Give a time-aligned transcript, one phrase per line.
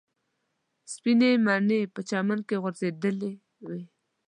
[0.93, 3.31] سپینې مڼې په چمن کې راغورځېدلې
[3.67, 3.81] وې.